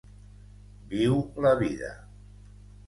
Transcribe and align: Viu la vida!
Viu 0.95 1.21
la 1.47 1.55
vida! 1.63 1.95